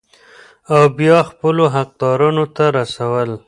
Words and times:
او 0.73 0.81
بيا 0.97 1.19
خپلو 1.29 1.63
حقدارانو 1.75 2.45
ته 2.55 2.65
رسول، 2.79 3.29